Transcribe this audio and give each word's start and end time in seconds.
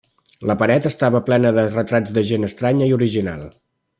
La 0.51 0.53
paret 0.61 0.87
estava 0.89 1.21
plena 1.27 1.51
de 1.59 1.67
retrats 1.75 2.15
de 2.17 2.25
gent 2.31 2.49
estranya 2.51 2.91
i 2.93 2.97
original. 3.01 3.49